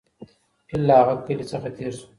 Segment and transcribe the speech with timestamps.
[0.67, 2.05] فیل له هغه کلي څخه تېر سو.